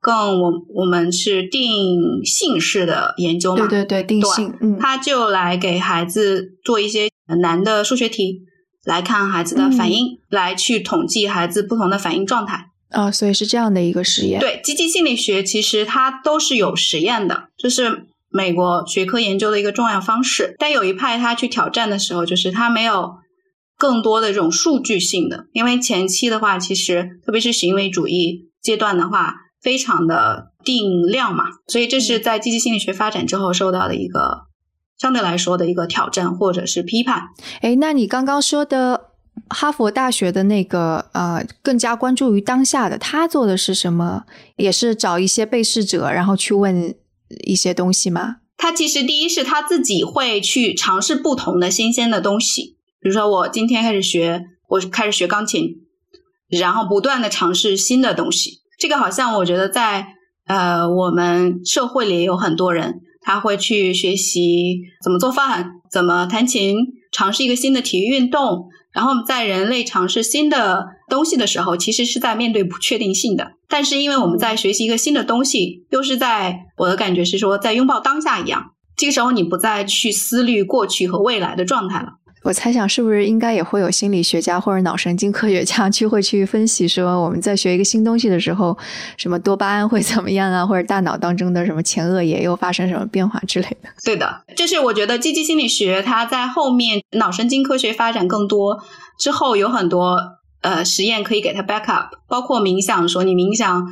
[0.00, 3.66] 更我我们是定性式的研究嘛。
[3.66, 4.54] 对对对，定性。
[4.60, 7.10] 嗯，他就来给孩子做一些
[7.40, 8.42] 难的数学题，
[8.84, 12.66] 来看孩子的反应，来去统计孩子不同的反应状态。
[12.90, 14.38] 啊，所以是这样的一个实验。
[14.38, 18.06] 对，积极心理学其实它都是有实验的，就是。
[18.32, 23.16] 美国学科研究的一个重要方式，但有一派他去挑战的时候，就是他没有
[23.76, 34.46] 更多的这种数据性的，因为前期的话，其实特别是行为主义阶段的话，非常的定量嘛，所以这是在积极心理学发展之后受到的一个
[34.98, 37.22] 相对来说的一个挑战或者是批判。
[37.60, 39.10] 哎，那你刚刚说的
[39.50, 44.24] 哈佛大学的那个呃，更加关注于当下的，他做的是什么？
[44.56, 46.94] 也是找一些被试者，然后去问。
[47.44, 48.36] 一些东西吗？
[48.56, 55.82] 他其实第一是他自己会去尝试不同的新鲜的东西，比如说我今天开始学，我开始学钢琴，
[56.48, 58.60] 然后不断的尝试新的东西。
[58.78, 60.06] 这个好像我觉得在
[60.46, 66.76] 呃我们社会里有很多人，他会去学习怎么做饭，怎么弹琴，
[67.10, 68.68] 尝试一个新的体育运动。
[68.92, 73.52] 然后在人类尝试新的东西的时候，其实是在面对不确定性的。
[73.68, 78.72] 但是因为我们在学习一个新的东西，又是在我的感觉是说在拥抱当下一样。
[78.94, 82.18] 这个时候你不再去思虑过去和未来的状态了。
[82.42, 88.76] 我猜想是不是应该也会有心理学家或者脑神经科学家 去会去分析说我们在学一个新东西的时候，
[89.16, 93.88] 什么多巴胺会怎么样啊，或者大脑当中的什么前额叶又发生什么变化之类的。
[94.04, 98.78] 对的，这是我觉得积极心理学它在后面脑神经科学发展更多
[99.18, 100.18] 之后，有很多
[100.62, 103.86] 呃实验可以给它 back up，包括冥想，说你冥想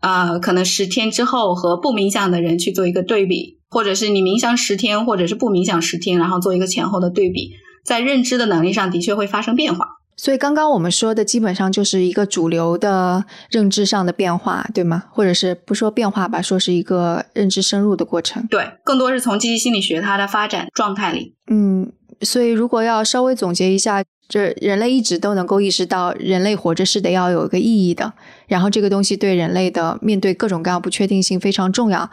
[0.00, 7.50] 呃可能十天之后和不冥想的人去做一个对比，或者是你冥想十天，或者是不冥想十天，然后做一个前后的对比。
[7.86, 15.04] 在认知的能力上的确会发生变化，所以刚刚我们说的基本上就是一个主流的认知上的变化，对吗？
[15.10, 18.44] 或者是不说变化吧，说是一个认知深入的过程。
[18.48, 21.34] 对，更多是从积极心理学它的发展状态里。
[21.48, 28.12] 嗯，所以如果要稍微总结一下，这人类一直都能够意识到，人类活着是得要有一个意义的，
[28.48, 32.10] 然后这个东西对人类的面对各种各样不确定性非常重要。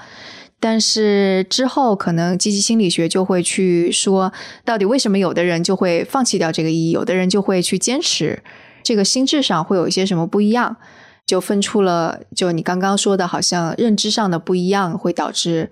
[0.65, 4.32] 但是之后，可能积极心理学就会去说，
[4.63, 8.41] 到底为什么有的人就会放弃掉这个意义，有的人就会去坚持，
[8.82, 10.78] 这个心智上会有一些什么不一样，
[11.26, 15.69] 就分出了，就你刚刚说的，好像认知上的不一样，会导致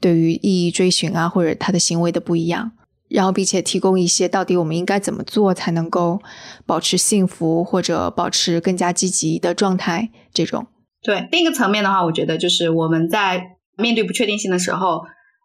[0.00, 2.72] 对于意义追寻啊，或者他的行为的不一样，
[3.10, 6.18] 然后并且提供一些到底我们应该怎么做才能够
[6.64, 10.66] 保持幸福或者保持更加积极的状态，这种。
[11.02, 13.58] 对另一个层面的话，我觉得就是我们在。
[13.80, 15.02] 面对不确定性的时候，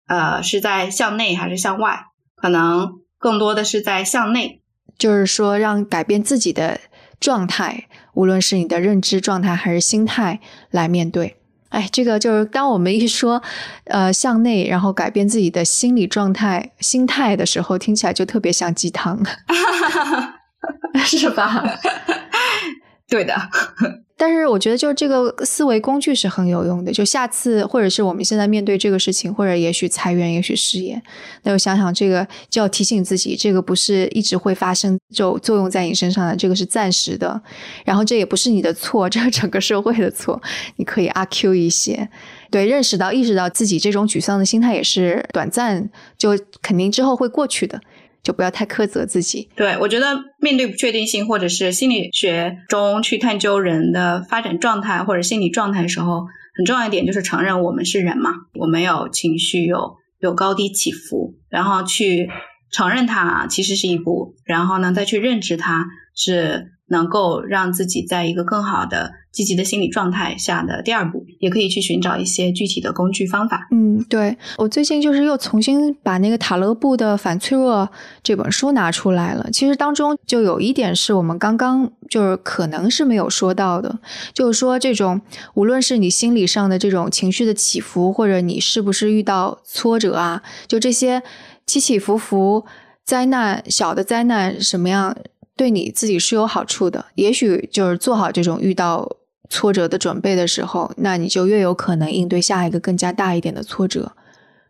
[0.08, 2.06] 呃，是在向内还是向外？
[2.36, 4.62] 可能更多的是在向内，
[4.98, 6.80] 就是说让改变自己的
[7.20, 11.38] 状态，无论是你的认知状态还是心态来面对。
[11.70, 13.42] 哎，这个就是当我们一说，
[13.86, 19.22] 呃，向内，然后改变自己的心理状态、心态的时候，听起来就特别像鸡汤，
[21.04, 21.64] 是吧？
[23.10, 23.36] 对的。
[24.18, 26.92] 但是我觉得，就这个思维工具是很有用的。
[26.92, 31.02] 就下次，或者是我们现在面对这个事情，或者也许裁员，也许失业，
[31.44, 37.42] 那就想想这个，就要提醒自己，这个不是一直会发生，就作用在你身上的，这个是暂时的。
[37.84, 40.42] 然后这也不是你的错，这是整个社会的错。
[40.78, 42.10] 你可以阿 Q 一些，
[42.50, 47.82] 对，认识到、意识到自己这种沮丧的心态也是短暂，就肯定之后会过去的。
[48.26, 49.48] 就不要太苛责自己。
[49.56, 56.26] 对我觉得，面对不确定性，或者是心理学中去探究人的发展状态或者心理状态的时候，
[56.58, 62.28] 很重要一点就是承认我们是人嘛，我们有情绪，有有高低起伏，然后去
[62.72, 65.86] 承认它其实是一步，然后呢再去认知它
[66.16, 69.12] 是能够让自己在一个更好的。
[69.36, 73.68] 积极的心理状态下的第二步，也可以去寻找一些具体的工具方法。
[73.70, 77.86] 嗯，对我最近就是又重新把那个塔勒布的《反脆弱》
[78.24, 79.50] 这本书拿出来了。
[79.52, 84.00] 其实当中就有一点是我们刚刚就是可能是没有说到的，
[84.34, 85.20] 就是说这种
[85.56, 91.22] 无论是你心理上的这种情绪的起伏，或者你是不是遇到挫折啊，就这些
[91.68, 92.64] 起起伏伏、
[93.04, 95.14] 灾难、小的灾难什么样，
[95.58, 97.08] 对你自己是有好处的。
[97.16, 99.18] 也许就是做好这种遇到。
[99.50, 104.14] 挫折的准备的时候，那你就越有可能应对下一个更加大一点的挫折。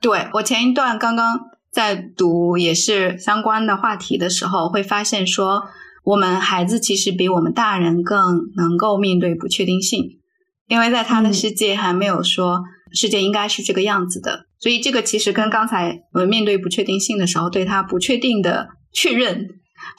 [0.01, 1.39] 对我前一段刚刚
[1.71, 5.63] 在读也是相关的话题的时候，会发现说，
[6.03, 10.19] 我们孩子其实比我们大人更能够面对不确定性，
[10.67, 19.47] 因为在他的世界还没有说世界应该是这个样子的，所以这个其实跟刚才我们面对不确定性的时候，对他不确定的确认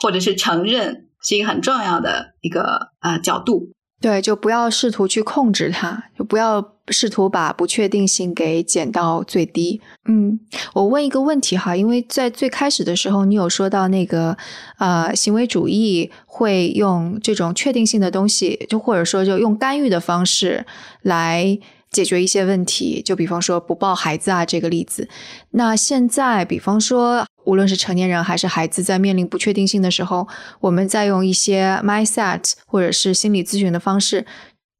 [0.00, 3.72] 或者是承认，是一个很重要的一个呃角度。
[4.00, 9.80] 对，就不要试图去控制它，就不要试图把不确定性给减到最低。
[10.06, 10.38] 嗯，
[10.74, 14.36] 我问一个问题哈，因为在最开始的时候，你有说到那个
[14.78, 20.66] 呃，行为主义会用这种确定性的东西，就或者说就用干预的方式
[21.02, 21.58] 来。
[21.96, 25.08] 解决一些问题，就比方说不抱孩子啊这个例子。
[25.52, 30.28] 那现在，比方说，无论是成年人还是孩子，在面临不确定性的时候，
[30.60, 34.26] 我们在用一些 mindset 或者是心理咨询的方式，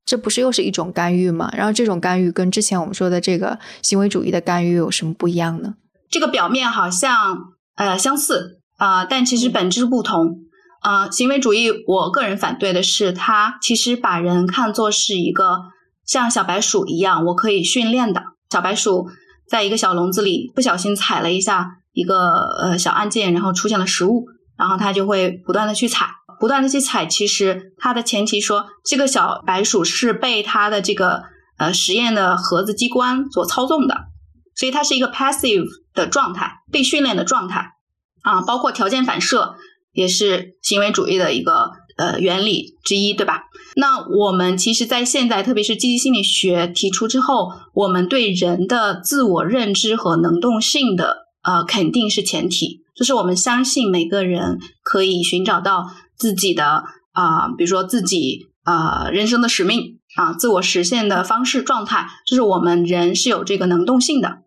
[0.05, 1.51] 这不是又是一种干预吗？
[1.57, 5.77] 然后这种干预跟之前我们说的这个行为主义的干预有什么不一样呢？
[6.11, 7.39] 这个表面好像
[7.77, 10.43] 呃相似啊，但其实本质不同。
[10.83, 15.76] 啊，行为主义，我个人反对的是，它其实把人看作是一个。
[16.07, 18.23] 像小白鼠一样，我可以训练的。
[18.51, 19.09] 小白鼠
[19.49, 24.25] 在一个小笼子里，不小心踩了一下一个呃小按键，然后出现了食物，
[24.57, 26.07] 然后它就会不断的去踩，
[26.39, 27.07] 不断的去踩。
[27.07, 31.25] 其实它的前提说，这个小白鼠是被它的这个
[31.59, 33.97] 呃实验的盒子机关所操纵的，
[34.55, 37.73] 所以它是一个 passive 的状态，被训练的状态
[38.23, 38.43] 啊。
[38.43, 39.57] 包括条件反射
[39.93, 43.43] 也是行为主义的一个呃原理之一，对吧？
[43.79, 64.39] 那我们其实，在现在，特别是积极心理学提出之后，我们对人的自我认知和能动性的呃肯定是前提，就是我们相信每个人可以寻找到自己的啊，比如说自己啊人生的使命啊，自我实现的方式状态，就是我们人是有这个能动性的。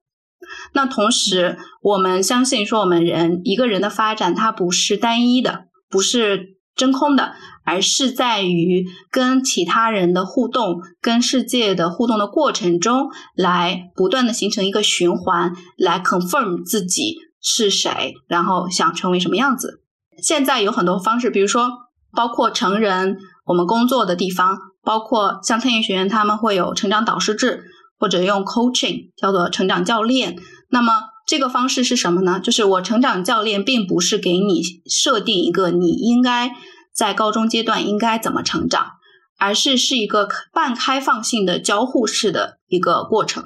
[0.74, 7.34] 那同时，我们相信说，我们人一个人的发展，它不是单一的，不是真空的，
[7.70, 19.82] 而是在于跟其他人的互动、跟世界的互动的过程中，来不断的形成一个循环，来 confirm 自己是谁，然后想成为什么样子。
[20.22, 21.70] 现在有很多方式，比如说，
[22.14, 27.66] 包括成人我们工作的地方，包括像餐饮学院，他们会有成长导师制。
[28.02, 30.38] 或者用 coaching 叫做成长教练，
[30.70, 30.94] 那么
[31.28, 32.40] 这个方式是什么呢？
[32.40, 36.50] 就是我成长教练并不是给你设定一个你应该
[37.00, 38.86] 在高中阶段应该怎么成长，
[39.38, 43.42] 而是是一个半开放性的交互式的一个过程。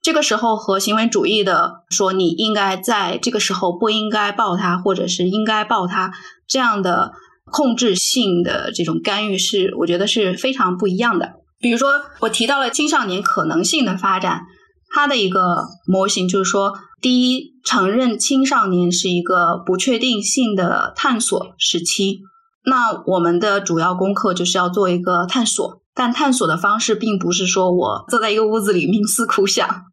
[0.00, 6.14] 这个时候和行为主义的说你应该在这个时候不应该抱他，或者是应该抱他
[6.48, 7.12] 这样的
[7.52, 11.34] 控制性的这种干预是，我觉得是非常不一样的。
[11.60, 14.46] 比如说，我提到了青少年可能性的发展，
[14.94, 22.20] 它的一个模型就是说，第一，承认青少年是一个不确定性的探索时期。
[22.64, 29.84] 那我们的主要功课就是要做一个探索，但探索的方式并不是说我坐在一个屋子里冥思苦想，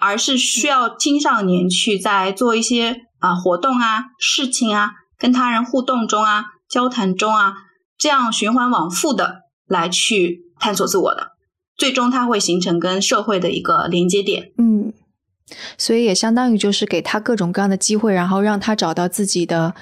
[0.00, 7.54] 而是需要青少年去在做一些啊活动啊、事情啊、跟他人互动中啊、交谈中啊，
[7.96, 10.46] 这样循环往复的来去。
[10.60, 11.34] 探索自我的，
[11.76, 14.50] 最终它会形成跟社会的一个连接点。
[14.58, 14.92] 嗯，
[15.76, 19.76] 所以也相当于就是给他各种各样的机会，然后让他找到自己的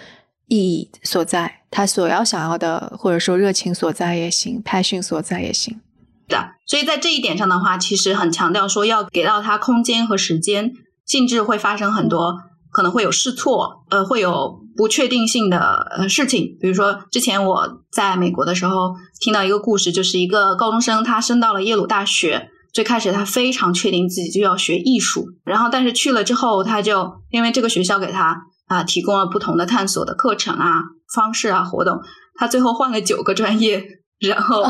[0.49, 5.81] 意义所在，他所要想要的，或者说热情所在也行培训所在也行。
[6.29, 10.73] 的，所以在这一点上的话，其实很强调说要给到他空间和时间，
[11.07, 12.37] 甚至会发生很多。
[12.73, 16.59] 可能会有试错，呃，会有不确定性的呃事情。
[16.61, 22.51] 比如说，之前我在美国的时候听到一个故事，就是一个高中生，他升到了耶鲁大学。
[22.75, 30.83] 最开始他非常确定自己就要学艺术，然后但是去了之后，他就因为这个学校给他啊提供了不同的探索的课程啊、
[31.15, 32.01] 方式啊、活动，
[32.35, 33.83] 他最后换了九个专业，
[34.21, 34.65] 然后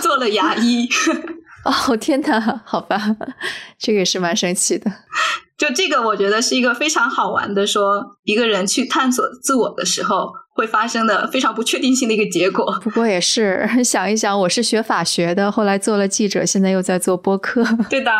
[0.00, 0.88] 做了牙医。
[1.64, 2.98] 哦天哪，好吧，
[3.78, 4.90] 这个也是蛮神奇的。
[5.58, 12.76] 就这个，我觉得是一个非常好玩的，说一个人去探索自我的时候会发生的非常不确定性的一个结果。
[12.82, 17.64] 不过也是 想一想，我是学法学的，后来做了记者，现在又在做播客。
[17.88, 18.10] 对的，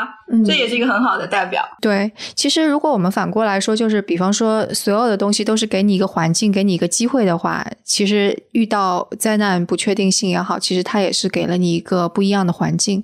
[0.47, 1.69] 这也是一个很好的代表。
[1.81, 13.03] 对，其实如果我们反过来说，就是比方说，所有的东西都是给你一个环境，给你一个机会的话，其实遇到灾难、不确定性也好，其实它也是给了你一个不一样的环境。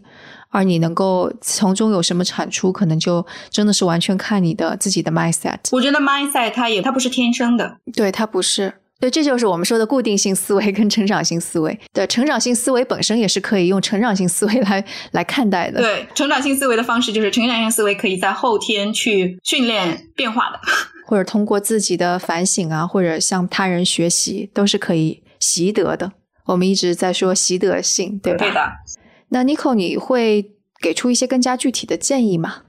[0.51, 5.59] 而你能够从中有什么产出，可能就真的是完全看你的自己的 mindset。
[5.72, 11.78] 我觉得 mindset 它也它不是天生的，对它不是，对，这就是我们说的固定性思维跟成长性思维。
[11.92, 15.82] 对，成长性思维本身也是可以用成长性思维来来看待的。
[15.82, 20.61] 对，成长性思维的方式就是成长性思维可以在后天去训练变化的，
[21.07, 26.12] 或者通过自己的反省啊，或者向他人学习，都是可以习得的。
[26.47, 28.38] 我们一直在说习得性，对吧？
[28.38, 28.72] 对的。
[29.30, 32.62] 那 Nico，你会给出一些更加具体的建议吗？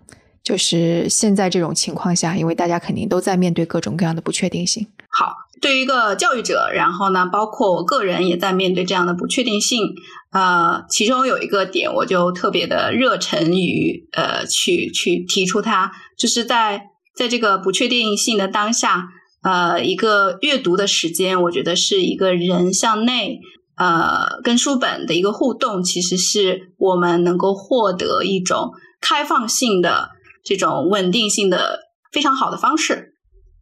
[0.43, 4.87] 就是现在这种情况下，因为大家肯定都在面对各种各样的不确定性。
[5.09, 5.33] 好，
[5.65, 9.95] 对于一个教育者，然后呢，包括我个人也在面对这样的不确定性。
[10.31, 16.83] 呃，其中有一个点，我就特别的热忱于呃去去提出它，就是在
[17.15, 19.07] 在这个不确定性的当下，
[19.41, 23.39] 呃，一个阅读的时间，我觉得是一个人向内。
[23.75, 28.69] 呃，跟书本的一个互动，其实是我们能够获得一种
[29.01, 30.09] 开放性的、
[30.43, 31.79] 这种稳定性的
[32.11, 33.14] 非常好的方式。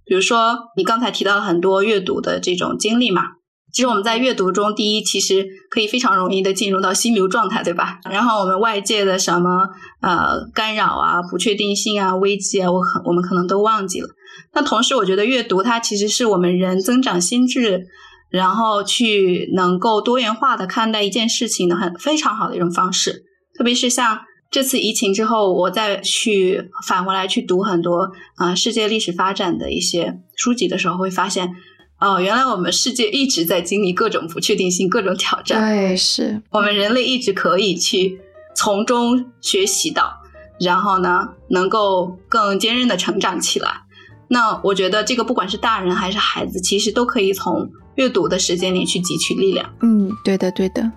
[0.06, 3.24] 比如说，你刚才提到了很多阅读的这种经历嘛，
[3.72, 7.99] 其实我们在阅读中，第一，其实可以非常容易的进入到心流状态，对吧？
[8.10, 9.70] 然后我们外界的什么
[10.01, 14.10] 呃干扰啊、不确定性啊、危机啊，我可我们可能都忘记了。
[14.54, 17.88] 那同时，我觉得阅读它其实是我们人增长心智。
[18.30, 23.26] 然后去能够多元化的看待一件事情的很非常好的一种方式，
[23.56, 24.22] 特别是像
[24.54, 31.56] 这次疫情之后，我再去返回来去读很多啊世界历史发展的一些书籍的时候，会发现
[31.99, 35.60] 哦，原来我们世界一直在经历各种不确定性、各种挑战。
[35.60, 38.20] 对，是我们人类一直可以去
[38.56, 40.22] 从中学习到，
[40.60, 43.82] 然后呢，能够更坚韧的成长起来。
[44.28, 47.68] 那我觉得这个不管是大人还是孩子，其实都可以从。
[47.95, 49.72] 阅读的时间里去汲取力量。
[49.84, 50.91] 嗯，对的，对的。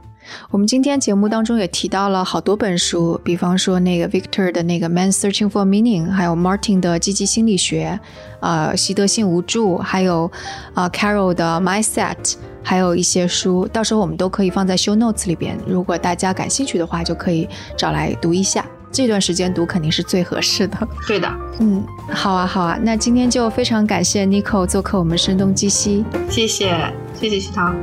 [0.50, 7.98] 我们今天节目当中也提到了好多本书，比方说那个 Victor 的那个《Man Searching for Meaning》，还有 Martin 的《积极心理学》，
[8.40, 10.30] 呃，习得性无助，还有
[10.74, 12.16] 啊 Carol 的《Mindset》，
[12.62, 15.58] 还有一些书，到时候我们都可以放在 Show Notes 里边。
[15.66, 18.64] 如果大家感兴趣的话，就可以找来读一下。
[18.92, 20.88] 这段时间读肯定是最合适的。
[21.06, 26.74] 对的，嗯，好啊，好啊，那今天就非常感谢 Nico 做客我们声东击西，谢谢，
[27.20, 27.74] 谢谢徐涛。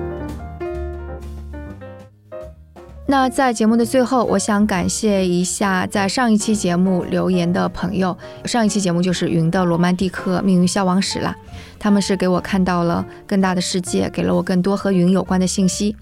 [3.05, 8.17] 那在节目的最后，我想感谢一下在上一期节目留言的朋友。
[8.45, 11.35] 上一期节目就是云的罗曼蒂克命运消亡史啦，
[11.77, 15.95] 他们是给我看到了更大的世界，给了我更多和云有关的信息。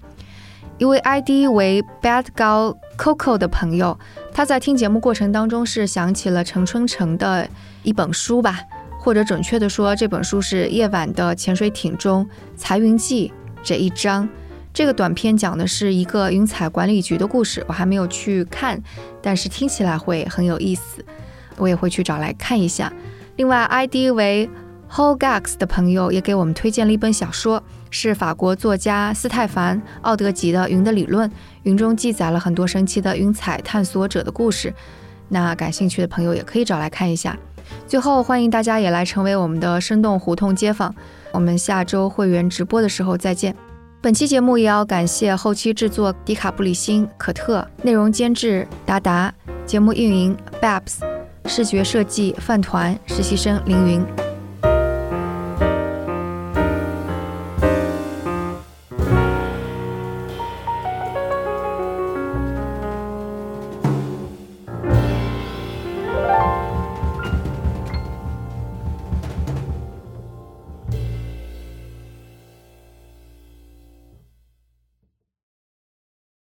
[0.78, 3.98] 一位 ID 为 Bad Girl Coco 的朋友，
[4.32, 7.48] 他在听节目过程当中是想起了陈春成的
[7.82, 8.60] 一本书吧，
[9.00, 12.24] 或者准确的说，这本书是夜晚的《潜水艇中
[12.56, 13.32] 财云记》
[13.64, 14.28] 这一章。
[14.74, 18.82] 这个短片讲的是一个云彩管理局的故事，我还没有去看，
[19.20, 21.04] 但是听起来会很有意思，
[21.58, 22.90] 我也会去找来看一下。
[23.36, 24.48] 另外，ID 为
[24.90, 31.28] Hogax 的朋友也给我们推荐了一本小说，是法国作家斯泰凡·奥德吉的《云的理论》，
[31.64, 34.72] 云中记载了很多神奇的云彩探索者的故事。
[35.28, 37.36] 那感兴趣的朋友也可以找来看一下。
[37.86, 40.94] 最后，欢迎大家也来成为我们的生动胡同街坊，
[41.32, 43.54] 我们下周会员直播的时候再见。
[44.02, 49.32] 本期节目也要感谢后期制作迪卡布里辛、可特，内容监制达达，
[49.64, 50.96] 节目运营 Babs，
[51.46, 54.04] 视觉设计饭团，实习生凌云。